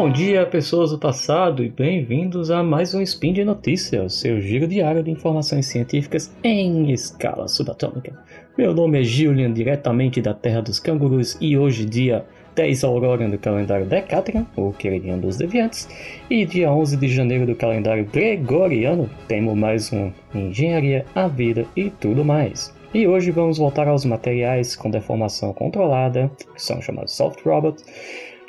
Bom 0.00 0.10
dia, 0.10 0.46
pessoas 0.46 0.92
do 0.92 0.98
passado, 0.98 1.62
e 1.62 1.68
bem-vindos 1.68 2.50
a 2.50 2.62
mais 2.62 2.94
um 2.94 3.02
Spin 3.02 3.34
de 3.34 3.44
Notícias, 3.44 4.14
seu 4.14 4.40
giro 4.40 4.66
diário 4.66 5.02
de 5.02 5.10
informações 5.10 5.66
científicas 5.66 6.34
em 6.42 6.90
escala 6.90 7.46
subatômica. 7.46 8.18
Meu 8.56 8.72
nome 8.72 8.98
é 8.98 9.04
Julian, 9.04 9.52
diretamente 9.52 10.22
da 10.22 10.32
Terra 10.32 10.62
dos 10.62 10.80
Cangurus, 10.80 11.36
e 11.38 11.54
hoje, 11.54 11.84
dia 11.84 12.24
10 12.54 12.82
Aurora 12.82 13.28
do 13.28 13.36
calendário 13.36 13.84
Decatrian, 13.84 14.46
o 14.56 14.72
queridinho 14.72 15.20
dos 15.20 15.36
deviantes, 15.36 15.86
e 16.30 16.46
dia 16.46 16.72
11 16.72 16.96
de 16.96 17.06
janeiro 17.06 17.44
do 17.44 17.54
calendário 17.54 18.06
Gregoriano, 18.06 19.10
temos 19.28 19.54
mais 19.54 19.92
um 19.92 20.10
Engenharia, 20.34 21.04
a 21.14 21.28
Vida 21.28 21.66
e 21.76 21.90
tudo 21.90 22.24
mais. 22.24 22.74
E 22.94 23.06
hoje 23.06 23.30
vamos 23.30 23.58
voltar 23.58 23.86
aos 23.86 24.06
materiais 24.06 24.74
com 24.74 24.90
deformação 24.90 25.52
controlada, 25.52 26.30
que 26.54 26.60
são 26.60 26.80
chamados 26.80 27.12
soft 27.12 27.40
robots, 27.44 27.84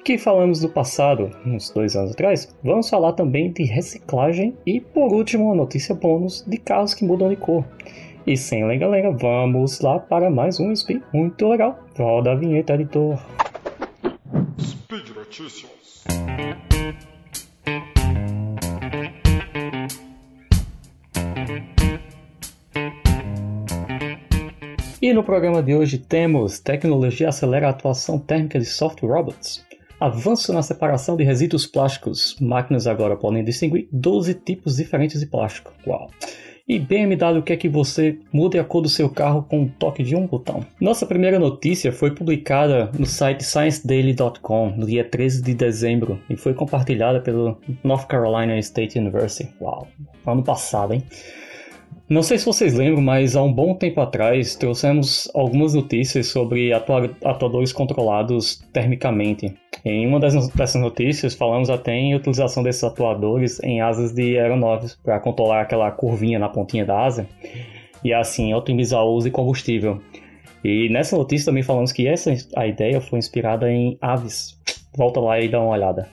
que 0.04 0.18
falamos 0.18 0.60
do 0.60 0.70
passado, 0.70 1.30
uns 1.46 1.70
dois 1.70 1.96
anos 1.96 2.12
atrás, 2.12 2.56
vamos 2.64 2.90
falar 2.90 3.14
também 3.14 3.52
de 3.52 3.64
reciclagem 3.64 4.58
e, 4.66 4.80
por 4.80 5.14
último, 5.14 5.46
uma 5.46 5.56
notícia 5.56 5.94
bônus 5.94 6.44
de 6.48 6.58
carros 6.58 6.94
que 6.94 7.06
mudam 7.06 7.30
de 7.30 7.36
cor. 7.36 7.64
E 8.26 8.36
sem 8.36 8.66
lenga-lenga, 8.66 9.12
vamos 9.12 9.80
lá 9.80 10.00
para 10.00 10.30
mais 10.30 10.60
um 10.60 10.76
Speed 10.76 11.02
muito 11.14 11.48
legal. 11.48 11.80
Roda 11.98 12.32
a 12.32 12.36
vinheta, 12.36 12.74
editor. 12.74 13.20
Speed 14.60 15.10
Notícias. 15.16 15.72
E 25.02 25.14
no 25.14 25.24
programa 25.24 25.64
de 25.64 25.76
hoje 25.76 25.98
temos 25.98 26.60
Tecnologia 26.60 27.30
acelera 27.30 27.68
a 27.68 27.70
atuação 27.72 28.20
térmica 28.20 28.60
de 28.60 28.66
soft 28.66 29.02
robots. 29.02 29.71
Avanço 30.02 30.52
na 30.52 30.64
separação 30.64 31.16
de 31.16 31.24
resíduos 31.24 31.68
plásticos. 31.68 32.36
Máquinas 32.42 32.88
agora 32.88 33.16
podem 33.16 33.44
distinguir 33.44 33.88
12 33.92 34.34
tipos 34.34 34.78
diferentes 34.78 35.20
de 35.20 35.28
plástico. 35.28 35.72
Uau! 35.86 36.10
E 36.68 36.80
BMW 36.80 37.44
quer 37.44 37.58
que 37.58 37.70
você 37.70 38.18
mude 38.34 38.58
a 38.58 38.64
cor 38.64 38.82
do 38.82 38.90
seu 38.90 39.12
carro 39.12 39.44
com 39.44 39.60
um 39.60 39.68
toque 39.68 40.02
de 40.02 40.16
um 40.16 40.26
botão. 40.26 40.66
Nossa 40.80 41.06
primeira 41.06 41.38
notícia 41.38 41.92
foi 41.92 42.16
publicada 42.16 42.90
no 42.98 43.06
site 43.06 43.44
ScienceDaily.com 43.44 44.72
no 44.76 44.88
dia 44.88 45.04
13 45.04 45.44
de 45.44 45.54
dezembro 45.54 46.20
e 46.28 46.36
foi 46.36 46.56
compartilhada 46.56 47.22
pelo 47.22 47.60
North 47.84 48.08
Carolina 48.08 48.58
State 48.58 48.98
University. 48.98 49.54
Uau! 49.62 49.88
Ano 50.26 50.42
passado, 50.42 50.96
hein? 50.96 51.04
Não 52.10 52.24
sei 52.24 52.40
se 52.40 52.46
vocês 52.48 52.74
lembram, 52.74 53.04
mas 53.04 53.36
há 53.36 53.44
um 53.44 53.54
bom 53.54 53.76
tempo 53.76 54.02
atrás 54.02 54.56
trouxemos 54.56 55.30
algumas 55.36 55.76
notícias 55.76 56.26
sobre 56.26 56.74
atuadores 56.74 57.72
controlados 57.72 58.60
termicamente. 58.74 59.54
Em 59.84 60.06
uma 60.06 60.20
dessas 60.20 60.76
notícias, 60.76 61.34
falamos 61.34 61.70
até 61.70 61.94
em 61.94 62.14
utilização 62.14 62.62
desses 62.62 62.84
atuadores 62.84 63.62
em 63.64 63.82
asas 63.82 64.14
de 64.14 64.38
aeronaves 64.38 64.96
para 64.96 65.20
controlar 65.20 65.62
aquela 65.62 65.90
curvinha 65.90 66.38
na 66.38 66.50
pontinha 66.50 66.86
da 66.86 67.04
asa 67.04 67.28
e 68.04 68.14
assim 68.14 68.54
otimizar 68.54 69.04
o 69.04 69.16
uso 69.16 69.28
de 69.28 69.32
combustível. 69.32 70.00
E 70.64 70.88
nessa 70.90 71.18
notícia 71.18 71.48
também 71.48 71.64
falamos 71.64 71.92
que 71.92 72.08
essa 72.08 72.32
a 72.56 72.68
ideia 72.68 73.02
foi 73.02 73.18
inspirada 73.18 73.72
em 73.72 73.98
aves. 74.00 74.60
Volta 74.96 75.20
lá 75.20 75.40
e 75.40 75.50
dá 75.50 75.60
uma 75.60 75.72
olhada. 75.72 76.08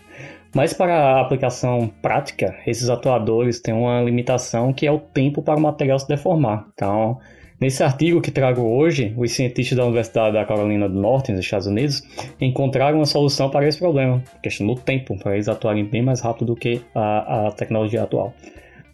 Mas 0.55 0.73
para 0.73 0.95
a 0.95 1.21
aplicação 1.21 1.91
prática, 2.01 2.57
esses 2.67 2.89
atuadores 2.89 3.61
têm 3.61 3.75
uma 3.75 4.01
limitação 4.01 4.73
que 4.73 4.87
é 4.87 4.91
o 4.91 4.99
tempo 4.99 5.43
para 5.43 5.59
o 5.59 5.61
material 5.61 5.99
se 5.99 6.09
deformar. 6.09 6.67
Então, 6.73 7.19
nesse 7.61 7.83
artigo 7.83 8.21
que 8.21 8.31
trago 8.31 8.63
hoje, 8.63 9.15
os 9.17 9.33
cientistas 9.33 9.77
da 9.77 9.85
Universidade 9.85 10.35
da 10.35 10.45
Carolina 10.45 10.89
do 10.89 10.99
Norte, 10.99 11.33
nos 11.33 11.41
Estados 11.41 11.67
Unidos, 11.67 12.03
encontraram 12.41 12.99
uma 12.99 13.07
solução 13.07 13.51
para 13.51 13.67
esse 13.67 13.79
problema, 13.79 14.23
questão 14.43 14.67
do 14.67 14.75
tempo, 14.75 15.19
para 15.19 15.35
eles 15.35 15.49
atuarem 15.49 15.85
bem 15.85 16.03
mais 16.03 16.21
rápido 16.21 16.47
do 16.47 16.57
que 16.57 16.81
a, 16.95 17.49
a 17.49 17.51
tecnologia 17.53 18.03
atual. 18.03 18.35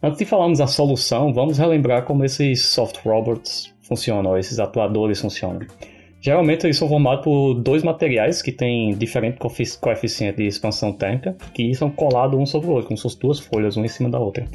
Antes 0.02 0.18
de 0.18 0.24
falarmos 0.24 0.58
da 0.58 0.66
solução, 0.66 1.32
vamos 1.32 1.56
relembrar 1.56 2.04
como 2.04 2.24
esses 2.24 2.62
soft 2.62 2.98
robots 3.04 3.74
funcionam, 3.82 4.36
esses 4.36 4.58
atuadores 4.58 5.20
funcionam. 5.20 5.60
Geralmente 6.20 6.64
eles 6.64 6.78
são 6.78 6.88
formados 6.88 7.22
por 7.22 7.54
dois 7.54 7.82
materiais 7.82 8.40
que 8.40 8.50
têm 8.50 8.94
diferente 8.94 9.38
coeficiente 9.78 10.38
de 10.38 10.46
expansão 10.46 10.90
térmica, 10.90 11.36
que 11.52 11.74
são 11.74 11.90
colados 11.90 12.38
um 12.38 12.46
sobre 12.46 12.68
o 12.68 12.72
outro, 12.72 12.88
como 12.88 12.96
se 12.96 13.02
fossem 13.02 13.20
duas 13.20 13.40
folhas, 13.40 13.76
uma 13.76 13.84
em 13.84 13.88
cima 13.90 14.08
da 14.08 14.18
outra. 14.18 14.46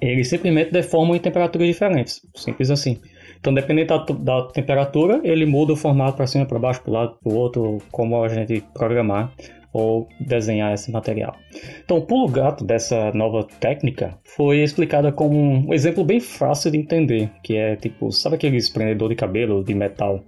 Eles 0.00 0.28
simplesmente 0.28 0.72
deformam 0.72 1.16
em 1.16 1.20
temperaturas 1.20 1.66
diferentes, 1.66 2.20
simples 2.34 2.70
assim. 2.70 3.00
Então, 3.38 3.52
dependendo 3.52 3.88
da, 3.88 4.40
da 4.40 4.48
temperatura, 4.48 5.20
ele 5.24 5.46
muda 5.46 5.72
o 5.72 5.76
formato 5.76 6.16
para 6.16 6.26
cima, 6.26 6.46
para 6.46 6.58
baixo, 6.58 6.82
para 6.82 6.90
o 6.90 6.94
lado, 6.94 7.18
para 7.22 7.32
o 7.32 7.36
outro, 7.36 7.78
como 7.90 8.22
a 8.22 8.28
gente 8.28 8.62
programar 8.74 9.32
ou 9.72 10.06
desenhar 10.20 10.74
esse 10.74 10.90
material. 10.92 11.34
Então, 11.82 11.96
o 11.96 12.02
pulo 12.02 12.28
gato 12.28 12.64
dessa 12.64 13.10
nova 13.12 13.44
técnica 13.58 14.18
foi 14.22 14.58
explicada 14.58 15.10
como 15.10 15.38
um 15.38 15.72
exemplo 15.72 16.04
bem 16.04 16.20
fácil 16.20 16.70
de 16.70 16.78
entender, 16.78 17.30
que 17.42 17.56
é 17.56 17.76
tipo, 17.76 18.12
sabe 18.12 18.36
aqueles 18.36 18.68
prendedor 18.68 19.08
de 19.08 19.14
cabelo 19.14 19.64
de 19.64 19.74
metal 19.74 20.22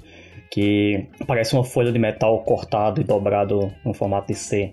que 0.55 1.09
parece 1.27 1.53
uma 1.53 1.65
folha 1.65 1.91
de 1.91 1.99
metal 1.99 2.41
cortado 2.45 3.01
e 3.01 3.05
dobrado 3.05 3.73
no 3.85 3.93
formato 3.93 4.29
de 4.29 4.39
C. 4.39 4.73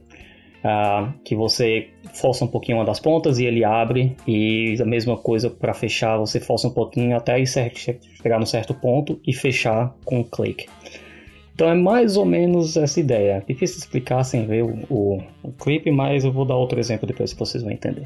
Uh, 0.63 1.11
que 1.23 1.35
você 1.35 1.89
força 2.13 2.45
um 2.45 2.47
pouquinho 2.47 2.77
uma 2.77 2.85
das 2.85 2.99
pontas 2.99 3.39
e 3.39 3.45
ele 3.45 3.65
abre, 3.65 4.15
e 4.27 4.75
a 4.79 4.85
mesma 4.85 5.17
coisa 5.17 5.49
para 5.49 5.73
fechar, 5.73 6.17
você 6.17 6.39
força 6.39 6.67
um 6.67 6.71
pouquinho 6.71 7.17
até 7.17 7.43
chegar 7.43 8.39
num 8.39 8.45
certo 8.45 8.73
ponto 8.75 9.19
e 9.25 9.33
fechar 9.33 9.95
com 10.05 10.19
um 10.19 10.23
clique. 10.23 10.67
Então 11.55 11.69
é 11.69 11.73
mais 11.73 12.15
ou 12.15 12.25
menos 12.25 12.77
essa 12.77 12.99
ideia. 12.99 13.43
Difícil 13.47 13.79
explicar 13.79 14.23
sem 14.23 14.45
ver 14.45 14.63
o, 14.63 14.79
o, 14.89 15.23
o 15.43 15.51
clipe, 15.51 15.91
mas 15.91 16.23
eu 16.23 16.31
vou 16.31 16.45
dar 16.45 16.55
outro 16.55 16.79
exemplo 16.79 17.07
depois 17.07 17.33
que 17.33 17.39
vocês 17.39 17.63
vão 17.63 17.71
entender. 17.71 18.03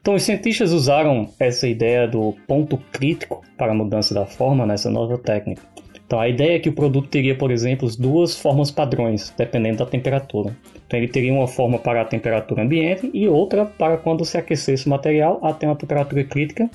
Então, 0.00 0.14
os 0.14 0.22
cientistas 0.22 0.72
usaram 0.72 1.28
essa 1.38 1.68
ideia 1.68 2.08
do 2.08 2.34
ponto 2.46 2.78
crítico 2.90 3.42
para 3.56 3.72
a 3.72 3.74
mudança 3.74 4.14
da 4.14 4.24
forma 4.24 4.64
nessa 4.64 4.90
nova 4.90 5.18
técnica. 5.18 5.62
Então 6.10 6.18
a 6.18 6.28
ideia 6.28 6.56
é 6.56 6.58
que 6.58 6.68
o 6.68 6.72
produto 6.72 7.06
teria, 7.06 7.36
por 7.36 7.52
exemplo, 7.52 7.88
duas 7.96 8.36
formas 8.36 8.68
padrões, 8.68 9.32
dependendo 9.38 9.76
da 9.76 9.86
temperatura. 9.86 10.56
Então 10.84 10.98
ele 10.98 11.06
teria 11.06 11.32
uma 11.32 11.46
forma 11.46 11.78
para 11.78 12.00
a 12.00 12.04
temperatura 12.04 12.64
ambiente 12.64 13.08
e 13.14 13.28
outra 13.28 13.64
para 13.64 13.96
quando 13.96 14.24
se 14.24 14.36
aquecesse 14.36 14.88
o 14.88 14.90
material 14.90 15.38
até 15.40 15.68
uma 15.68 15.76
temperatura 15.76 16.24
crítica 16.24 16.68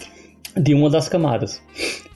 de 0.56 0.74
uma 0.74 0.90
das 0.90 1.10
camadas. 1.10 1.62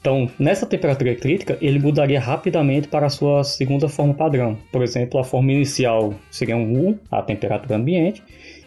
Então, 0.00 0.30
nessa 0.38 0.64
temperatura 0.64 1.14
crítica, 1.14 1.58
ele 1.60 1.78
mudaria 1.78 2.18
rapidamente 2.18 2.88
para 2.88 3.04
a 3.04 3.10
sua 3.10 3.44
segunda 3.44 3.86
forma 3.86 4.14
padrão. 4.14 4.56
Por 4.72 4.82
exemplo, 4.82 5.20
a 5.20 5.24
forma 5.24 5.52
inicial 5.52 6.14
seria 6.30 6.56
um 6.56 6.88
U, 6.88 6.98
a 7.10 7.20
temperatura 7.20 7.76
ambiente, 7.76 8.22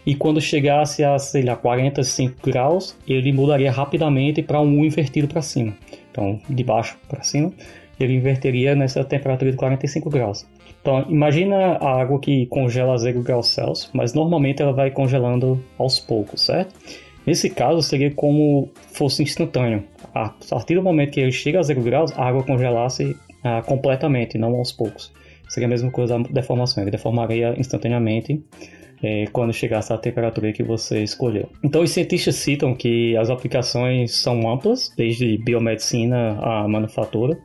e 0.05 0.13
quando 0.13 0.39
chegasse 0.39 1.03
a, 1.03 1.17
sei 1.17 1.41
lá, 1.41 1.55
45 1.55 2.35
graus, 2.43 2.95
ele 3.07 3.33
mudaria 3.33 3.71
rapidamente 3.71 4.43
para 4.43 4.61
um 4.61 4.81
U 4.81 4.85
invertido 4.85 5.27
para 5.27 5.41
cima. 5.41 5.73
Então, 6.11 6.39
de 6.47 6.63
baixo 6.63 6.95
para 7.09 7.23
cima 7.23 7.51
ele 7.99 8.13
inverteria 8.13 8.75
nessa 8.75 9.03
temperatura 9.03 9.51
de 9.51 9.57
45 9.57 10.09
graus. 10.09 10.45
Então, 10.81 11.05
imagina 11.09 11.77
a 11.77 12.01
água 12.01 12.19
que 12.19 12.45
congela 12.47 12.93
a 12.93 12.97
0 12.97 13.21
graus 13.21 13.47
Celsius, 13.47 13.89
mas 13.93 14.13
normalmente 14.13 14.61
ela 14.61 14.73
vai 14.73 14.91
congelando 14.91 15.63
aos 15.77 15.99
poucos, 15.99 16.41
certo? 16.41 16.73
Nesse 17.25 17.49
caso, 17.49 17.81
seria 17.81 18.11
como 18.11 18.69
fosse 18.91 19.23
instantâneo. 19.23 19.83
A 20.13 20.33
partir 20.49 20.75
do 20.75 20.83
momento 20.83 21.11
que 21.11 21.21
ele 21.21 21.31
chega 21.31 21.59
a 21.59 21.63
0 21.63 21.81
graus, 21.81 22.11
a 22.17 22.25
água 22.25 22.43
congelasse 22.43 23.15
ah, 23.43 23.61
completamente, 23.61 24.37
não 24.37 24.55
aos 24.55 24.71
poucos. 24.71 25.13
Seria 25.47 25.67
a 25.67 25.69
mesma 25.69 25.89
coisa 25.89 26.17
da 26.19 26.29
deformação, 26.29 26.83
ele 26.83 26.91
deformaria 26.91 27.53
instantaneamente 27.57 28.43
é, 29.03 29.25
quando 29.31 29.53
chegasse 29.53 29.91
à 29.91 29.97
temperatura 29.97 30.51
que 30.51 30.63
você 30.63 31.03
escolheu. 31.03 31.49
Então, 31.63 31.81
os 31.81 31.91
cientistas 31.91 32.35
citam 32.35 32.73
que 32.73 33.15
as 33.17 33.29
aplicações 33.29 34.15
são 34.15 34.49
amplas, 34.49 34.91
desde 34.97 35.37
biomedicina 35.37 36.39
à 36.41 36.67
manufatura, 36.67 37.37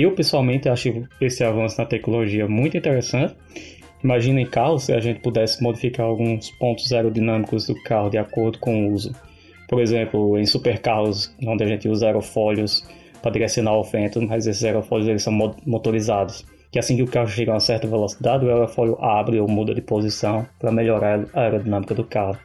eu, 0.00 0.12
pessoalmente, 0.12 0.68
acho 0.68 1.06
esse 1.20 1.44
avanço 1.44 1.78
na 1.78 1.84
tecnologia 1.84 2.48
muito 2.48 2.76
interessante. 2.76 3.36
Imagina 4.02 4.40
em 4.40 4.46
carro 4.46 4.78
se 4.78 4.92
a 4.92 4.98
gente 4.98 5.20
pudesse 5.20 5.62
modificar 5.62 6.06
alguns 6.06 6.50
pontos 6.52 6.92
aerodinâmicos 6.92 7.66
do 7.66 7.74
carro 7.82 8.08
de 8.08 8.18
acordo 8.18 8.58
com 8.58 8.86
o 8.86 8.92
uso. 8.92 9.14
Por 9.68 9.80
exemplo, 9.80 10.38
em 10.38 10.44
supercarros, 10.44 11.34
onde 11.46 11.62
a 11.62 11.66
gente 11.66 11.88
usa 11.88 12.06
aerofólios 12.06 12.86
para 13.22 13.30
direcionar 13.30 13.74
o 13.74 13.84
vento, 13.84 14.20
mas 14.20 14.46
esses 14.46 14.64
aerofólios 14.64 15.08
eles 15.08 15.22
são 15.22 15.32
motorizados. 15.64 16.44
Que 16.70 16.78
assim 16.78 16.96
que 16.96 17.02
o 17.02 17.06
carro 17.06 17.28
chega 17.28 17.52
a 17.52 17.54
uma 17.54 17.60
certa 17.60 17.86
velocidade, 17.86 18.44
o 18.44 18.48
aerofólio 18.48 18.96
abre 18.98 19.38
ou 19.38 19.46
muda 19.46 19.74
de 19.74 19.82
posição 19.82 20.46
para 20.58 20.72
melhorar 20.72 21.26
a 21.32 21.42
aerodinâmica 21.42 21.94
do 21.94 22.02
carro. 22.02 22.36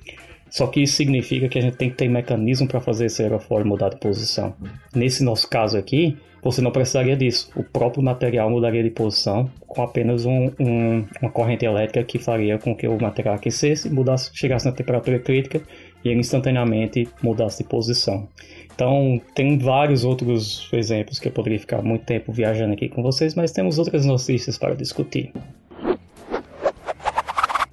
Só 0.49 0.67
que 0.67 0.81
isso 0.81 0.95
significa 0.95 1.47
que 1.47 1.59
a 1.59 1.61
gente 1.61 1.77
tem 1.77 1.89
que 1.89 1.95
ter 1.95 2.07
mecanismo 2.07 2.67
para 2.67 2.79
fazer 2.79 3.05
esse 3.05 3.21
aerofólio 3.21 3.67
mudar 3.67 3.89
de 3.89 3.97
posição. 3.97 4.55
Nesse 4.95 5.23
nosso 5.23 5.49
caso 5.49 5.77
aqui, 5.77 6.17
você 6.41 6.61
não 6.61 6.71
precisaria 6.71 7.15
disso. 7.15 7.51
O 7.55 7.63
próprio 7.63 8.03
material 8.03 8.49
mudaria 8.49 8.83
de 8.83 8.89
posição 8.89 9.49
com 9.59 9.81
apenas 9.81 10.25
um, 10.25 10.51
um, 10.59 11.05
uma 11.21 11.31
corrente 11.31 11.65
elétrica 11.65 12.03
que 12.03 12.19
faria 12.19 12.57
com 12.57 12.75
que 12.75 12.87
o 12.87 12.99
material 12.99 13.35
aquecesse, 13.35 13.89
mudasse, 13.89 14.29
chegasse 14.33 14.65
na 14.65 14.71
temperatura 14.71 15.19
crítica 15.19 15.61
e 16.03 16.09
ele 16.09 16.19
instantaneamente 16.19 17.07
mudasse 17.21 17.63
de 17.63 17.69
posição. 17.69 18.27
Então, 18.73 19.19
tem 19.33 19.57
vários 19.57 20.03
outros 20.05 20.69
exemplos 20.71 21.19
que 21.19 21.27
eu 21.27 21.31
poderia 21.31 21.59
ficar 21.59 21.81
muito 21.81 22.05
tempo 22.05 22.31
viajando 22.31 22.73
aqui 22.73 22.87
com 22.87 23.01
vocês, 23.01 23.33
mas 23.33 23.51
temos 23.51 23.79
outras 23.79 24.05
notícias 24.05 24.57
para 24.57 24.75
discutir. 24.75 25.33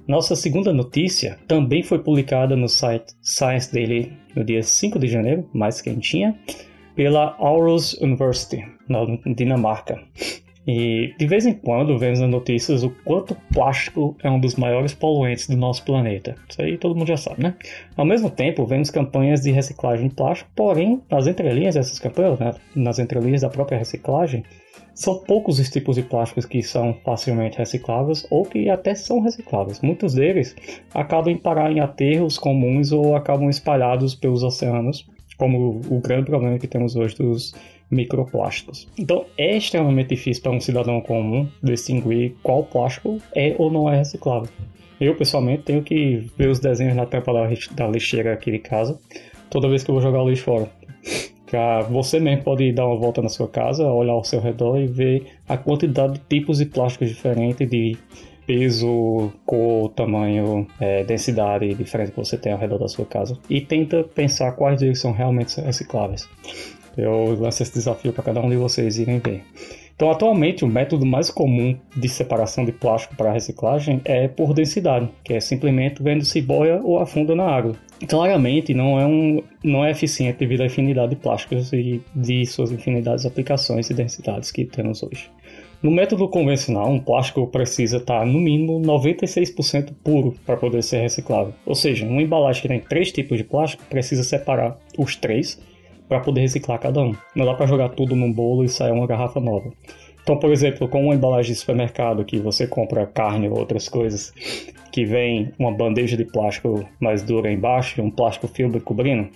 Nossa 0.06 0.36
segunda 0.36 0.70
notícia 0.70 1.38
também 1.48 1.82
foi 1.82 1.98
publicada 1.98 2.54
no 2.54 2.68
site 2.68 3.14
Science 3.22 3.72
Daily 3.72 4.12
no 4.36 4.44
dia 4.44 4.62
5 4.62 4.98
de 4.98 5.08
janeiro, 5.08 5.48
mais 5.54 5.80
quentinha, 5.80 6.38
pela 6.94 7.34
Aarhus 7.40 7.94
University, 7.94 8.62
na 8.86 8.98
Dinamarca. 9.34 9.98
E 10.66 11.14
de 11.18 11.26
vez 11.26 11.46
em 11.46 11.54
quando 11.54 11.98
vemos 11.98 12.20
nas 12.20 12.28
notícias 12.28 12.82
o 12.82 12.90
quanto 13.04 13.34
plástico 13.52 14.14
é 14.22 14.30
um 14.30 14.38
dos 14.38 14.56
maiores 14.56 14.92
poluentes 14.92 15.48
do 15.48 15.56
nosso 15.56 15.82
planeta. 15.84 16.36
Isso 16.50 16.60
aí 16.60 16.76
todo 16.76 16.94
mundo 16.94 17.08
já 17.08 17.16
sabe, 17.16 17.42
né? 17.42 17.54
Ao 17.96 18.04
mesmo 18.04 18.30
tempo, 18.30 18.66
vemos 18.66 18.90
campanhas 18.90 19.40
de 19.40 19.52
reciclagem 19.52 20.08
de 20.08 20.14
plástico, 20.14 20.50
porém, 20.54 21.00
nas 21.10 21.26
entrelinhas 21.26 21.76
dessas 21.76 21.98
campanhas, 21.98 22.38
né, 22.38 22.54
nas 22.76 22.98
entrelinhas 22.98 23.40
da 23.40 23.48
própria 23.48 23.78
reciclagem, 23.78 24.44
são 24.94 25.18
poucos 25.18 25.58
os 25.58 25.68
tipos 25.68 25.96
de 25.96 26.02
plásticos 26.02 26.46
que 26.46 26.62
são 26.62 26.94
facilmente 27.04 27.58
recicláveis 27.58 28.26
ou 28.30 28.44
que 28.44 28.70
até 28.70 28.94
são 28.94 29.20
recicláveis. 29.20 29.80
Muitos 29.80 30.14
deles 30.14 30.54
acabam 30.94 31.32
em 31.32 31.36
parar 31.36 31.70
em 31.72 31.80
aterros 31.80 32.38
comuns 32.38 32.92
ou 32.92 33.16
acabam 33.16 33.50
espalhados 33.50 34.14
pelos 34.14 34.42
oceanos, 34.42 35.06
como 35.36 35.80
o 35.90 36.00
grande 36.00 36.26
problema 36.26 36.58
que 36.58 36.68
temos 36.68 36.94
hoje 36.94 37.16
dos 37.16 37.52
microplásticos. 37.90 38.88
Então 38.96 39.26
é 39.36 39.56
extremamente 39.56 40.10
difícil 40.10 40.42
para 40.42 40.52
um 40.52 40.60
cidadão 40.60 41.00
comum 41.00 41.48
distinguir 41.62 42.34
qual 42.42 42.64
plástico 42.64 43.20
é 43.34 43.54
ou 43.58 43.70
não 43.70 43.90
é 43.90 43.98
reciclável. 43.98 44.48
Eu, 45.00 45.16
pessoalmente, 45.16 45.64
tenho 45.64 45.82
que 45.82 46.30
ver 46.38 46.48
os 46.48 46.60
desenhos 46.60 46.94
na 46.94 47.04
tampa 47.04 47.32
da 47.32 47.88
lixeira 47.88 48.32
aqui 48.32 48.52
de 48.52 48.60
casa 48.60 48.98
toda 49.50 49.68
vez 49.68 49.84
que 49.84 49.90
eu 49.90 49.94
vou 49.94 50.02
jogar 50.02 50.22
o 50.22 50.28
lixo 50.28 50.44
fora. 50.44 50.68
Você 51.90 52.18
mesmo 52.18 52.42
pode 52.42 52.72
dar 52.72 52.86
uma 52.86 52.96
volta 52.96 53.22
na 53.22 53.28
sua 53.28 53.48
casa, 53.48 53.86
olhar 53.86 54.12
ao 54.12 54.24
seu 54.24 54.40
redor 54.40 54.78
e 54.78 54.86
ver 54.86 55.26
a 55.48 55.56
quantidade 55.56 56.14
de 56.14 56.20
tipos 56.20 56.58
de 56.58 56.66
plásticos 56.66 57.08
diferentes, 57.08 57.68
de 57.68 57.96
peso, 58.46 59.32
cor, 59.46 59.90
tamanho, 59.90 60.66
é, 60.80 61.04
densidade 61.04 61.74
diferente 61.74 62.10
que 62.10 62.16
você 62.16 62.36
tem 62.36 62.52
ao 62.52 62.58
redor 62.58 62.78
da 62.78 62.88
sua 62.88 63.06
casa. 63.06 63.38
E 63.48 63.60
tenta 63.60 64.04
pensar 64.04 64.52
quais 64.52 64.80
deles 64.80 65.00
são 65.00 65.12
realmente 65.12 65.60
recicláveis. 65.60 66.28
Eu 66.96 67.36
lanço 67.38 67.62
esse 67.62 67.72
desafio 67.72 68.12
para 68.12 68.24
cada 68.24 68.40
um 68.40 68.48
de 68.48 68.56
vocês 68.56 68.98
irem 68.98 69.18
ver. 69.18 69.42
Então, 69.96 70.10
atualmente, 70.10 70.64
o 70.64 70.68
método 70.68 71.06
mais 71.06 71.30
comum 71.30 71.76
de 71.96 72.08
separação 72.08 72.64
de 72.64 72.72
plástico 72.72 73.14
para 73.14 73.32
reciclagem 73.32 74.00
é 74.04 74.26
por 74.26 74.52
densidade, 74.52 75.08
que 75.22 75.34
é 75.34 75.40
simplesmente 75.40 76.02
vendo 76.02 76.24
se 76.24 76.42
boia 76.42 76.80
ou 76.82 76.98
afunda 76.98 77.34
na 77.34 77.44
água. 77.44 77.76
Claramente, 78.08 78.74
não 78.74 78.98
é, 78.98 79.06
um, 79.06 79.42
não 79.62 79.84
é 79.84 79.92
eficiente 79.92 80.40
devido 80.40 80.62
à 80.62 80.66
infinidade 80.66 81.10
de 81.10 81.16
plásticos 81.16 81.72
e 81.72 82.02
de 82.12 82.44
suas 82.44 82.72
infinidades 82.72 83.22
de 83.22 83.28
aplicações 83.28 83.88
e 83.88 83.94
densidades 83.94 84.50
que 84.50 84.64
temos 84.64 85.00
hoje. 85.02 85.30
No 85.80 85.92
método 85.92 86.28
convencional, 86.28 86.90
um 86.90 86.98
plástico 86.98 87.46
precisa 87.46 87.98
estar 87.98 88.26
no 88.26 88.40
mínimo 88.40 88.80
96% 88.80 89.92
puro 90.02 90.34
para 90.44 90.56
poder 90.56 90.82
ser 90.82 91.02
reciclável. 91.02 91.54
Ou 91.64 91.74
seja, 91.74 92.04
uma 92.04 92.22
embalagem 92.22 92.62
que 92.62 92.68
tem 92.68 92.80
três 92.80 93.12
tipos 93.12 93.38
de 93.38 93.44
plástico 93.44 93.84
precisa 93.88 94.24
separar 94.24 94.76
os 94.98 95.14
três 95.14 95.60
para 96.14 96.20
poder 96.20 96.42
reciclar 96.42 96.78
cada 96.78 97.00
um. 97.00 97.12
Não 97.34 97.44
dá 97.44 97.54
para 97.54 97.66
jogar 97.66 97.88
tudo 97.88 98.14
num 98.14 98.32
bolo 98.32 98.62
e 98.64 98.68
sair 98.68 98.92
uma 98.92 99.06
garrafa 99.06 99.40
nova. 99.40 99.72
Então, 100.22 100.38
por 100.38 100.52
exemplo, 100.52 100.88
com 100.88 101.02
uma 101.02 101.14
embalagem 101.14 101.52
de 101.52 101.58
supermercado 101.58 102.24
que 102.24 102.38
você 102.38 102.68
compra 102.68 103.04
carne 103.04 103.48
ou 103.48 103.58
outras 103.58 103.88
coisas, 103.88 104.32
que 104.92 105.04
vem 105.04 105.50
uma 105.58 105.72
bandeja 105.72 106.16
de 106.16 106.24
plástico 106.24 106.88
mais 107.00 107.20
dura 107.24 107.50
embaixo 107.50 108.00
e 108.00 108.02
um 108.02 108.10
plástico 108.10 108.46
filme 108.46 108.80
cobrindo. 108.80 109.28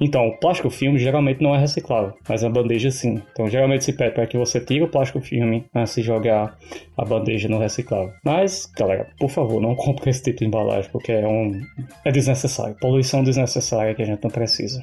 Então, 0.00 0.26
o 0.26 0.36
plástico 0.36 0.70
filme 0.70 0.98
geralmente 0.98 1.40
não 1.40 1.54
é 1.54 1.58
reciclável, 1.58 2.14
mas 2.28 2.42
a 2.42 2.50
bandeja 2.50 2.90
sim. 2.90 3.22
Então, 3.30 3.48
geralmente 3.48 3.84
se 3.84 3.92
pede 3.92 4.14
para 4.14 4.26
que 4.26 4.36
você 4.36 4.60
tire 4.60 4.82
o 4.82 4.88
plástico 4.88 5.20
filme 5.20 5.64
antes 5.72 5.94
de 5.94 6.02
jogar 6.02 6.58
a 6.96 7.04
bandeja 7.04 7.48
no 7.48 7.58
reciclável. 7.58 8.12
Mas, 8.24 8.70
galera, 8.76 9.06
por 9.20 9.30
favor, 9.30 9.62
não 9.62 9.76
compre 9.76 10.10
esse 10.10 10.22
tipo 10.24 10.40
de 10.40 10.46
embalagem, 10.46 10.90
porque 10.90 11.12
é 11.12 11.26
um 11.28 11.60
é 12.04 12.10
desnecessário, 12.10 12.76
poluição 12.80 13.22
desnecessária 13.22 13.94
que 13.94 14.02
a 14.02 14.06
gente 14.06 14.22
não 14.22 14.30
precisa. 14.30 14.82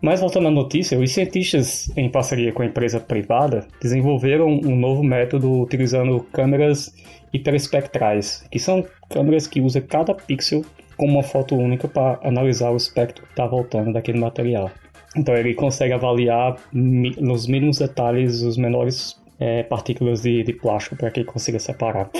Mas 0.00 0.20
voltando 0.20 0.48
à 0.48 0.50
notícia, 0.50 0.98
os 0.98 1.10
cientistas, 1.10 1.90
em 1.96 2.08
parceria 2.08 2.52
com 2.52 2.62
a 2.62 2.66
empresa 2.66 3.00
privada, 3.00 3.66
desenvolveram 3.80 4.48
um 4.48 4.76
novo 4.76 5.02
método 5.02 5.62
utilizando 5.62 6.20
câmeras 6.32 6.94
hiperespectrais, 7.32 8.46
que 8.50 8.58
são 8.58 8.84
câmeras 9.08 9.46
que 9.46 9.60
usam 9.60 9.82
cada 9.82 10.14
pixel 10.14 10.64
como 10.96 11.14
uma 11.14 11.22
foto 11.22 11.54
única 11.56 11.88
para 11.88 12.18
analisar 12.22 12.70
o 12.70 12.76
espectro 12.76 13.24
que 13.24 13.32
está 13.32 13.46
voltando 13.46 13.92
daquele 13.92 14.18
material. 14.18 14.70
Então 15.16 15.34
ele 15.34 15.54
consegue 15.54 15.92
avaliar 15.92 16.56
nos 16.72 17.46
mínimos 17.46 17.78
detalhes 17.78 18.42
os 18.42 18.56
menores 18.56 19.20
é, 19.38 19.62
partículas 19.62 20.22
de, 20.22 20.42
de 20.42 20.52
plástico 20.52 20.96
para 20.96 21.10
que 21.10 21.20
ele 21.20 21.26
consiga 21.26 21.58
separar 21.58 22.10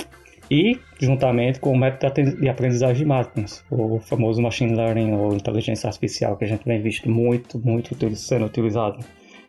e 0.49 0.79
juntamente 0.99 1.59
com 1.59 1.71
o 1.71 1.77
método 1.77 2.37
de 2.37 2.49
aprendizagem 2.49 2.97
de 2.97 3.05
máquinas, 3.05 3.63
o 3.69 3.99
famoso 3.99 4.41
machine 4.41 4.75
learning 4.75 5.11
ou 5.11 5.33
inteligência 5.33 5.87
artificial 5.87 6.37
que 6.37 6.45
a 6.45 6.47
gente 6.47 6.63
vem 6.65 6.81
visto 6.81 7.09
muito, 7.09 7.59
muito 7.59 8.15
sendo 8.15 8.45
utilizado 8.45 8.99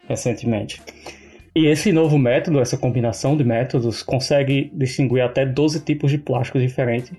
recentemente. 0.08 0.80
E 1.54 1.66
esse 1.66 1.92
novo 1.92 2.18
método, 2.18 2.60
essa 2.60 2.76
combinação 2.76 3.36
de 3.36 3.44
métodos, 3.44 4.02
consegue 4.02 4.70
distinguir 4.74 5.22
até 5.22 5.44
12 5.44 5.84
tipos 5.84 6.10
de 6.10 6.18
plásticos 6.18 6.62
diferentes, 6.62 7.12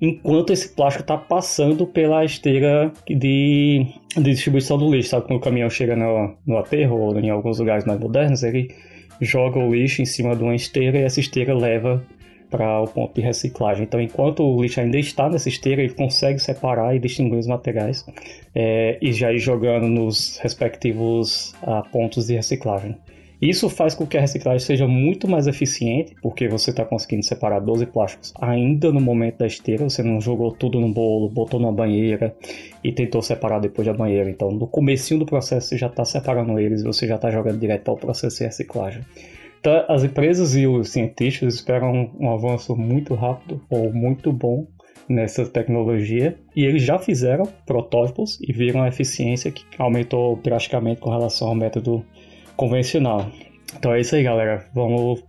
enquanto 0.00 0.52
esse 0.52 0.68
plástico 0.68 1.02
está 1.02 1.16
passando 1.16 1.86
pela 1.86 2.24
esteira 2.24 2.92
de, 3.06 3.86
de, 4.16 4.22
distribuição 4.22 4.78
do 4.78 4.90
lixo. 4.90 5.10
Sabe 5.10 5.26
quando 5.26 5.38
o 5.38 5.42
caminhão 5.42 5.68
chega 5.68 5.96
no, 5.96 6.34
no 6.46 6.58
aterro 6.58 6.98
ou 6.98 7.18
em 7.18 7.30
alguns 7.30 7.58
lugares 7.58 7.84
mais 7.84 7.98
modernos, 7.98 8.42
ele 8.42 8.74
joga 9.20 9.58
o 9.58 9.74
lixo 9.74 10.02
em 10.02 10.06
cima 10.06 10.34
de 10.34 10.42
uma 10.42 10.54
esteira 10.54 10.98
e 10.98 11.02
essa 11.02 11.20
esteira 11.20 11.54
leva 11.54 12.04
para 12.54 12.80
o 12.80 12.86
ponto 12.86 13.12
de 13.16 13.20
reciclagem. 13.20 13.82
Então, 13.82 14.00
enquanto 14.00 14.44
o 14.44 14.62
lixo 14.62 14.80
ainda 14.80 14.96
está 14.96 15.28
nessa 15.28 15.48
esteira, 15.48 15.82
ele 15.82 15.92
consegue 15.92 16.38
separar 16.38 16.94
e 16.94 17.00
distinguir 17.00 17.36
os 17.36 17.48
materiais 17.48 18.06
é, 18.54 18.96
e 19.02 19.12
já 19.12 19.32
ir 19.32 19.40
jogando 19.40 19.88
nos 19.88 20.38
respectivos 20.38 21.52
ah, 21.64 21.82
pontos 21.90 22.28
de 22.28 22.36
reciclagem. 22.36 22.96
Isso 23.42 23.68
faz 23.68 23.92
com 23.92 24.06
que 24.06 24.16
a 24.16 24.20
reciclagem 24.20 24.60
seja 24.60 24.86
muito 24.86 25.26
mais 25.26 25.48
eficiente, 25.48 26.14
porque 26.22 26.46
você 26.46 26.70
está 26.70 26.84
conseguindo 26.84 27.24
separar 27.24 27.58
12 27.58 27.86
plásticos 27.86 28.32
ainda 28.40 28.92
no 28.92 29.00
momento 29.00 29.38
da 29.38 29.48
esteira, 29.48 29.82
você 29.82 30.04
não 30.04 30.20
jogou 30.20 30.52
tudo 30.52 30.78
no 30.78 30.88
bolo, 30.88 31.28
botou 31.28 31.58
numa 31.58 31.72
banheira 31.72 32.36
e 32.84 32.92
tentou 32.92 33.20
separar 33.20 33.58
depois 33.58 33.84
da 33.84 33.92
banheira. 33.92 34.30
Então, 34.30 34.52
no 34.52 34.68
comecinho 34.68 35.18
do 35.18 35.26
processo, 35.26 35.70
você 35.70 35.76
já 35.76 35.88
está 35.88 36.04
separando 36.04 36.56
eles, 36.58 36.84
você 36.84 37.08
já 37.08 37.16
está 37.16 37.32
jogando 37.32 37.58
direto 37.58 37.82
para 37.82 37.94
o 37.94 37.98
processo 37.98 38.38
de 38.38 38.44
reciclagem. 38.44 39.02
Então, 39.64 39.82
as 39.88 40.04
empresas 40.04 40.54
e 40.54 40.66
os 40.66 40.90
cientistas 40.90 41.54
esperam 41.54 42.10
um 42.20 42.30
avanço 42.30 42.76
muito 42.76 43.14
rápido 43.14 43.62
ou 43.70 43.90
muito 43.94 44.30
bom 44.30 44.66
nessa 45.08 45.46
tecnologia 45.46 46.36
e 46.54 46.66
eles 46.66 46.82
já 46.82 46.98
fizeram 46.98 47.48
protótipos 47.64 48.38
e 48.42 48.52
viram 48.52 48.82
a 48.82 48.88
eficiência 48.88 49.50
que 49.50 49.64
aumentou 49.78 50.36
drasticamente 50.36 51.00
com 51.00 51.08
relação 51.08 51.48
ao 51.48 51.54
método 51.54 52.04
convencional. 52.54 53.30
Então 53.74 53.94
é 53.94 54.00
isso 54.00 54.14
aí, 54.14 54.22
galera. 54.22 54.66
Vamos 54.74 55.24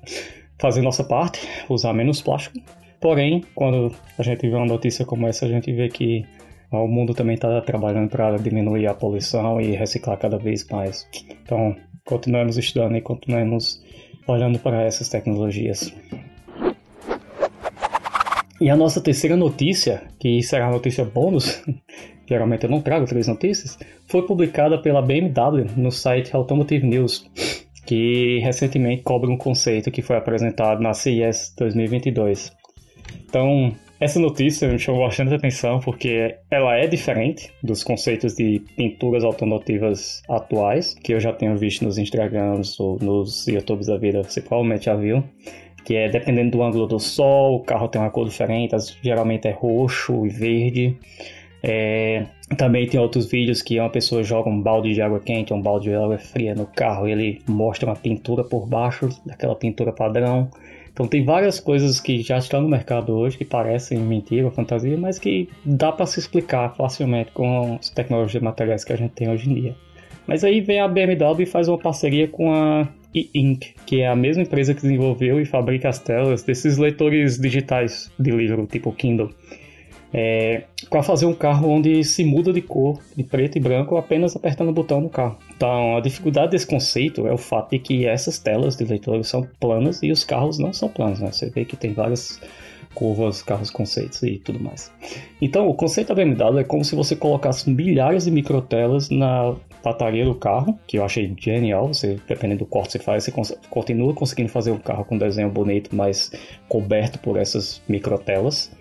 fazer 0.60 0.82
nossa 0.82 1.06
parte, 1.06 1.40
usar 1.70 1.94
menos 1.94 2.22
plástico. 2.22 2.60
Porém, 3.00 3.42
quando 3.56 3.96
a 4.20 4.22
gente 4.22 4.42
vê 4.50 4.54
uma 4.54 4.66
notícia 4.66 5.06
como 5.06 5.28
essa, 5.28 5.46
a 5.46 5.50
gente 5.50 5.72
vê 5.72 5.88
que 5.88 6.26
o 6.74 6.88
mundo 6.90 7.14
também 7.14 7.36
está 7.36 7.62
trabalhando 7.62 8.10
para 8.10 8.36
diminuir 8.36 8.88
a 8.88 8.94
poluição 8.94 9.62
e 9.62 9.78
reciclar 9.78 10.20
cada 10.20 10.38
vez 10.38 10.68
mais. 10.68 11.08
Então, 11.42 11.74
continuemos 12.04 12.58
estudando 12.58 12.98
e 12.98 13.02
continuemos 13.02 13.85
olhando 14.28 14.60
para 14.60 14.84
essas 14.84 15.10
tecnologias. 15.10 15.94
E 18.60 18.70
a 18.70 18.76
nossa 18.76 19.02
terceira 19.02 19.36
notícia, 19.36 20.04
que 20.20 20.42
será 20.42 20.70
notícia 20.70 21.04
bônus, 21.04 21.62
geralmente 22.28 22.64
eu 22.64 22.70
não 22.70 22.82
trago 22.82 23.06
três 23.06 23.28
notícias, 23.28 23.78
foi 24.08 24.26
publicada 24.26 24.82
pela 24.82 25.02
BMW 25.02 25.66
no 25.76 25.92
site 25.92 26.36
Automotive 26.36 26.88
News, 26.88 27.30
que 27.86 28.40
recentemente 28.40 29.04
cobre 29.04 29.30
um 29.30 29.38
conceito 29.38 29.92
que 29.92 30.02
foi 30.02 30.16
apresentado 30.16 30.82
na 30.82 30.94
CES 30.94 31.54
2022. 31.58 32.52
Então, 33.28 33.76
essa 34.00 34.20
notícia 34.20 34.68
me 34.68 34.78
chamou 34.78 35.06
bastante 35.06 35.34
atenção 35.34 35.80
porque 35.80 36.36
ela 36.52 36.76
é 36.76 36.86
diferente 36.88 37.52
dos 37.64 37.84
conceitos 37.84 38.36
de 38.36 38.62
pinturas 38.76 39.24
automotivas 39.24 40.22
atuais, 40.28 40.94
que 40.96 41.14
eu 41.14 41.20
já 41.20 41.32
tenho 41.32 41.56
visto 41.58 41.86
nos 41.86 41.98
Instagrams 41.98 42.80
ou 42.80 42.98
nos 43.02 43.48
YouTubes 43.48 43.88
da 43.88 43.98
vida, 43.98 44.24
você 44.24 44.42
provavelmente 44.42 44.86
já 44.86 44.96
viu. 44.96 45.24
Que 45.86 45.96
é 45.96 46.10
dependendo 46.10 46.58
do 46.58 46.64
ângulo 46.64 46.88
do 46.88 47.00
sol, 47.00 47.58
o 47.58 47.60
carro 47.60 47.88
tem 47.88 48.02
uma 48.02 48.10
cor 48.10 48.28
diferente, 48.28 48.76
geralmente 49.02 49.48
é 49.48 49.52
roxo 49.52 50.26
e 50.26 50.30
verde. 50.30 50.98
É, 51.64 52.26
também 52.58 52.88
tem 52.88 53.00
outros 53.00 53.28
vídeos 53.28 53.62
que 53.62 53.80
uma 53.80 53.90
pessoa 53.90 54.24
joga 54.24 54.50
um 54.50 54.62
balde 54.62 54.94
de 54.94 55.02
água 55.02 55.20
quente 55.20 55.52
um 55.52 55.62
balde 55.62 55.90
de 55.90 55.96
água 55.96 56.18
fria 56.20 56.54
no 56.54 56.68
carro 56.68 57.08
e 57.08 57.12
ele 57.12 57.42
mostra 57.48 57.90
uma 57.90 57.96
pintura 57.96 58.44
por 58.44 58.68
baixo 58.68 59.10
daquela 59.26 59.56
pintura 59.56 59.92
padrão. 59.92 60.50
Então 60.96 61.10
tem 61.10 61.26
várias 61.26 61.60
coisas 61.60 62.00
que 62.00 62.22
já 62.22 62.38
estão 62.38 62.62
no 62.62 62.70
mercado 62.70 63.12
hoje 63.12 63.38
que 63.38 63.44
parecem 63.44 64.00
mentira 64.00 64.50
fantasia, 64.50 64.98
mas 64.98 65.20
que 65.20 65.50
dá 65.66 65.92
para 65.92 66.06
se 66.06 66.22
explicar 66.22 66.74
facilmente 66.74 67.32
com 67.34 67.76
as 67.76 67.90
tecnologias 67.90 68.42
materiais 68.42 68.86
que 68.86 68.94
a 68.94 68.96
gente 68.96 69.12
tem 69.12 69.30
hoje 69.30 69.50
em 69.50 69.56
dia. 69.56 69.76
Mas 70.26 70.46
aí 70.46 70.62
vem 70.62 70.80
a 70.80 70.88
BMW 70.88 71.42
e 71.42 71.46
faz 71.46 71.68
uma 71.68 71.78
parceria 71.78 72.30
com 72.30 72.54
a 72.54 72.88
e-Ink, 73.14 73.74
que 73.86 74.00
é 74.00 74.08
a 74.08 74.16
mesma 74.16 74.44
empresa 74.44 74.74
que 74.74 74.84
desenvolveu 74.84 75.42
e 75.42 75.44
fabrica 75.44 75.90
as 75.90 76.00
telas 76.00 76.44
desses 76.44 76.78
leitores 76.78 77.38
digitais 77.38 78.10
de 78.18 78.32
livro, 78.32 78.66
tipo 78.66 78.90
Kindle. 78.94 79.32
É, 80.18 80.64
para 80.90 81.04
fazer 81.04 81.26
um 81.26 81.34
carro 81.34 81.70
onde 81.70 82.02
se 82.06 82.24
muda 82.24 82.54
de 82.54 82.62
cor, 82.62 82.98
de 83.18 83.22
preto 83.22 83.58
e 83.58 83.60
branco, 83.60 83.98
apenas 83.98 84.34
apertando 84.34 84.70
o 84.70 84.74
botão 84.74 85.02
no 85.02 85.10
carro. 85.10 85.38
Então, 85.54 85.98
a 85.98 86.00
dificuldade 86.00 86.52
desse 86.52 86.66
conceito 86.66 87.28
é 87.28 87.34
o 87.34 87.38
fato 87.38 87.72
de 87.72 87.80
que 87.80 88.06
essas 88.06 88.40
telas 88.40 88.78
de 88.78 88.86
leitores 88.86 89.28
são 89.28 89.46
planas 89.60 90.02
e 90.02 90.14
os 90.14 90.24
carros 90.24 90.58
não 90.58 90.72
são 90.72 90.88
planos. 90.88 91.20
Né? 91.20 91.34
Você 91.34 91.50
vê 91.50 91.66
que 91.66 91.76
tem 91.76 91.92
várias 91.92 92.40
curvas, 92.94 93.44
carros 93.44 93.70
conceitos 93.70 94.24
e 94.24 94.38
tudo 94.38 94.58
mais. 94.58 94.90
Então, 95.42 95.68
o 95.68 95.74
conceito 95.74 96.08
da 96.08 96.16
BMW 96.16 96.60
é 96.60 96.64
como 96.64 96.86
se 96.86 96.96
você 96.96 97.14
colocasse 97.14 97.70
milhares 97.70 98.24
de 98.24 98.32
microtelas 98.32 99.10
na 99.10 99.54
lataria 99.84 100.24
do 100.24 100.34
carro, 100.34 100.80
que 100.88 100.98
eu 100.98 101.04
achei 101.04 101.36
genial. 101.38 101.90
Você, 101.90 102.18
dependendo 102.26 102.60
do 102.60 102.66
corte 102.66 102.98
que 102.98 103.00
você 103.00 103.04
faz, 103.04 103.26
você 103.26 103.58
continua 103.70 104.14
conseguindo 104.14 104.48
fazer 104.48 104.72
um 104.72 104.80
carro 104.80 105.04
com 105.04 105.16
um 105.16 105.20
desenho 105.20 105.50
bonito, 105.50 105.94
mas 105.94 106.32
coberto 106.70 107.20
por 107.20 107.36
essas 107.36 107.82
microtelas. 107.90 108.72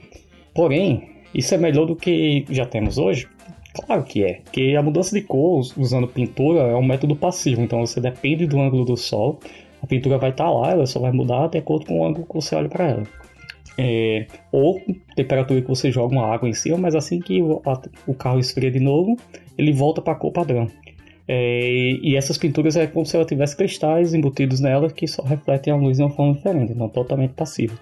Porém, 0.55 1.14
isso 1.35 1.55
é 1.55 1.59
melhor 1.59 1.87
do 1.87 1.97
que 1.97 2.45
já 2.51 2.65
temos 2.65 2.99
hoje? 2.99 3.29
Claro 3.75 4.05
que 4.05 4.23
é, 4.23 4.41
porque 4.45 4.77
a 4.79 4.83
mudança 4.83 5.15
de 5.19 5.23
cor 5.23 5.61
usando 5.77 6.07
pintura 6.07 6.61
é 6.61 6.77
um 6.77 6.85
método 6.85 7.17
passivo, 7.17 7.61
então 7.61 7.81
você 7.81 8.01
depende 8.01 8.47
do 8.47 8.61
ângulo 8.61 8.85
do 8.85 8.97
sol, 8.97 9.41
a 9.83 9.87
pintura 9.87 10.17
vai 10.17 10.31
estar 10.31 10.45
tá 10.45 10.51
lá, 10.51 10.71
ela 10.71 10.87
só 10.87 11.01
vai 11.01 11.11
mudar 11.11 11.49
de 11.49 11.59
acordo 11.59 11.87
com 11.87 12.01
o 12.01 12.07
ângulo 12.07 12.25
que 12.25 12.35
você 12.35 12.55
olha 12.55 12.69
para 12.69 12.89
ela. 12.89 13.03
É, 13.77 14.27
ou 14.53 14.81
temperatura 15.17 15.61
que 15.61 15.67
você 15.67 15.91
joga 15.91 16.15
uma 16.15 16.33
água 16.33 16.49
em 16.49 16.53
cima, 16.53 16.79
mas 16.79 16.95
assim 16.95 17.19
que 17.19 17.43
o, 17.43 17.61
a, 17.67 17.83
o 18.07 18.15
carro 18.15 18.39
esfria 18.39 18.71
de 18.71 18.79
novo, 18.79 19.17
ele 19.59 19.73
volta 19.73 20.01
para 20.01 20.13
a 20.13 20.17
cor 20.17 20.31
padrão. 20.31 20.69
É, 21.27 21.99
e 22.01 22.17
essas 22.17 22.39
pinturas 22.39 22.77
é 22.77 22.87
como 22.87 23.05
se 23.05 23.17
ela 23.17 23.25
tivesse 23.25 23.57
cristais 23.57 24.15
embutidos 24.15 24.61
nela 24.61 24.91
que 24.91 25.09
só 25.09 25.23
refletem 25.23 25.73
a 25.73 25.77
luz 25.77 25.97
de 25.97 26.03
uma 26.03 26.11
forma 26.11 26.35
diferente, 26.35 26.75
não 26.75 26.89
totalmente 26.89 27.33
passiva. 27.33 27.75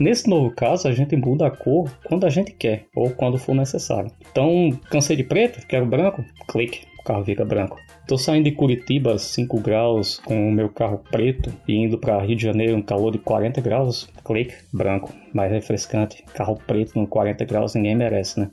Nesse 0.00 0.30
novo 0.30 0.50
caso, 0.50 0.88
a 0.88 0.92
gente 0.92 1.14
muda 1.14 1.46
a 1.46 1.50
cor 1.50 1.90
quando 2.04 2.24
a 2.24 2.30
gente 2.30 2.52
quer 2.52 2.86
ou 2.96 3.10
quando 3.10 3.36
for 3.36 3.54
necessário. 3.54 4.10
Então, 4.32 4.70
cansei 4.90 5.14
de 5.14 5.22
preto, 5.22 5.66
quero 5.66 5.84
branco, 5.84 6.24
clique, 6.48 6.86
o 6.98 7.02
carro 7.04 7.22
fica 7.22 7.44
branco. 7.44 7.78
Estou 8.00 8.16
saindo 8.16 8.44
de 8.44 8.52
Curitiba 8.52 9.18
5 9.18 9.60
graus 9.60 10.18
com 10.24 10.48
o 10.48 10.50
meu 10.50 10.70
carro 10.70 11.02
preto 11.10 11.52
e 11.68 11.74
indo 11.74 11.98
para 11.98 12.18
Rio 12.22 12.34
de 12.34 12.44
Janeiro 12.44 12.78
um 12.78 12.82
calor 12.82 13.12
de 13.12 13.18
40 13.18 13.60
graus, 13.60 14.08
clique, 14.24 14.54
branco, 14.72 15.12
mais 15.34 15.52
refrescante. 15.52 16.24
Carro 16.32 16.58
preto 16.66 16.98
no 16.98 17.06
40 17.06 17.44
graus 17.44 17.74
ninguém 17.74 17.94
merece, 17.94 18.40
né? 18.40 18.50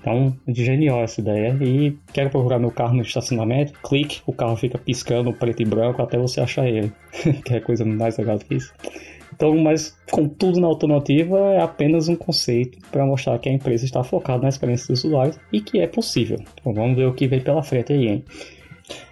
Então, 0.00 0.36
genial 0.48 1.04
essa 1.04 1.20
ideia. 1.20 1.56
E 1.60 1.96
quero 2.12 2.28
procurar 2.28 2.58
meu 2.58 2.72
carro 2.72 2.94
no 2.94 3.02
estacionamento, 3.02 3.72
clique, 3.84 4.20
o 4.26 4.32
carro 4.32 4.56
fica 4.56 4.78
piscando 4.78 5.32
preto 5.32 5.62
e 5.62 5.64
branco 5.64 6.02
até 6.02 6.18
você 6.18 6.40
achar 6.40 6.66
ele. 6.66 6.92
que 7.44 7.54
é 7.54 7.60
coisa 7.60 7.84
mais 7.84 8.18
legal 8.18 8.36
do 8.36 8.44
que 8.44 8.56
isso. 8.56 8.74
Então, 9.38 9.56
mas 9.56 9.96
com 10.10 10.28
tudo 10.28 10.58
na 10.58 10.66
automotiva 10.66 11.38
é 11.54 11.60
apenas 11.60 12.08
um 12.08 12.16
conceito 12.16 12.76
para 12.90 13.06
mostrar 13.06 13.38
que 13.38 13.48
a 13.48 13.52
empresa 13.52 13.84
está 13.84 14.02
focada 14.02 14.42
na 14.42 14.48
experiência 14.48 14.88
dos 14.88 15.04
usuários 15.04 15.38
e 15.52 15.60
que 15.60 15.78
é 15.78 15.86
possível. 15.86 16.40
Então, 16.60 16.74
vamos 16.74 16.96
ver 16.96 17.06
o 17.06 17.14
que 17.14 17.28
vem 17.28 17.40
pela 17.40 17.62
frente 17.62 17.92
aí, 17.92 18.08
hein? 18.08 18.24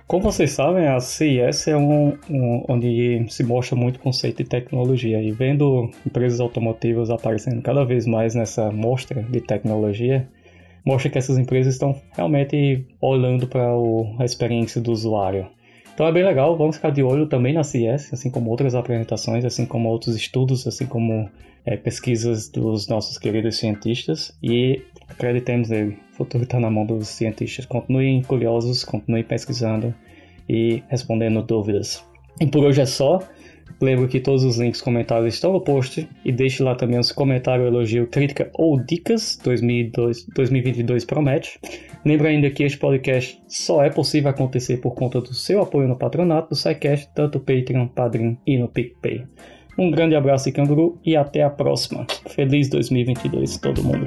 Como 0.09 0.25
vocês 0.25 0.51
sabem, 0.51 0.89
a 0.89 0.99
CES 0.99 1.69
é 1.69 1.77
um, 1.77 2.19
um, 2.29 2.65
onde 2.69 3.25
se 3.29 3.45
mostra 3.45 3.77
muito 3.77 4.01
conceito 4.01 4.43
de 4.43 4.49
tecnologia 4.49 5.23
e 5.23 5.31
vendo 5.31 5.89
empresas 6.05 6.41
automotivas 6.41 7.09
aparecendo 7.09 7.63
cada 7.63 7.85
vez 7.85 8.05
mais 8.05 8.35
nessa 8.35 8.73
mostra 8.73 9.23
de 9.23 9.41
tecnologia, 9.41 10.29
mostra 10.85 11.09
que 11.09 11.19
essas 11.19 11.39
empresas 11.39 11.75
estão 11.75 11.95
realmente 12.17 12.85
olhando 13.01 13.47
para 13.47 13.69
a 14.19 14.25
experiência 14.25 14.81
do 14.81 14.91
usuário. 14.91 15.49
Então 15.97 16.07
é 16.07 16.13
bem 16.13 16.23
legal, 16.23 16.59
vamos 16.59 16.77
ficar 16.77 16.91
de 16.91 17.03
olho 17.03 17.27
também 17.27 17.55
na 17.55 17.65
CES, 17.65 18.13
assim 18.13 18.31
como 18.31 18.51
outras 18.51 18.75
apresentações, 18.75 19.47
assim 19.47 19.65
como 19.65 19.89
outros 19.89 20.15
estudos, 20.15 20.67
assim 20.67 20.85
como 20.85 21.27
é, 21.65 21.75
pesquisas 21.75 22.51
dos 22.51 22.87
nossos 22.87 23.17
queridos 23.17 23.57
cientistas 23.57 24.37
e 24.43 24.83
acreditemos 25.09 25.71
nele. 25.71 25.97
O 26.13 26.17
futuro 26.17 26.45
está 26.45 26.61
na 26.61 26.71
mão 26.71 26.85
dos 26.85 27.09
cientistas. 27.09 27.65
Continuem 27.65 28.21
curiosos, 28.21 28.85
continuem 28.85 29.25
pesquisando 29.25 29.95
e 30.47 30.83
respondendo 30.87 31.41
dúvidas. 31.41 32.05
E 32.43 32.47
por 32.47 32.63
hoje 32.63 32.83
é 32.83 32.87
só. 32.87 33.23
Lembro 33.81 34.09
que 34.09 34.21
todos 34.21 34.43
os 34.43 34.59
links 34.59 34.81
comentários 34.81 35.35
estão 35.35 35.53
no 35.53 35.61
post 35.61 36.09
e 36.25 36.33
deixe 36.33 36.63
lá 36.63 36.75
também 36.75 36.99
os 36.99 37.13
comentários, 37.13 37.67
elogio, 37.67 38.07
crítica 38.07 38.51
ou 38.55 38.79
dicas. 38.83 39.39
2002, 39.43 40.27
2022 40.35 41.05
promete. 41.05 41.59
Lembro 42.05 42.27
ainda 42.29 42.51
que 42.51 42.63
este 42.63 42.79
podcast 42.79 43.39
só 43.49 43.85
é 43.85 43.91
possível 43.91 44.31
acontecer 44.31 44.79
por 44.79 44.95
conta 44.95 45.21
do 45.21 45.35
seu 45.35 45.61
apoio 45.61 45.89
no 45.89 45.97
patronato 45.97 46.51
do 46.51 46.57
SciCast, 46.57 47.11
tanto 47.15 47.41
Patreon, 47.41 47.89
Padrim 47.89 48.39
e 48.47 48.57
no 48.57 48.69
PicPay. 48.69 49.25
Um 49.79 49.91
grande 49.91 50.15
abraço 50.15 50.49
e 50.49 50.53
canguru 50.53 50.99
e 51.05 51.17
até 51.17 51.43
a 51.43 51.51
próxima. 51.51 52.07
Feliz 52.29 52.71
2022 52.71 53.59
todo 53.59 53.83
mundo. 53.83 54.07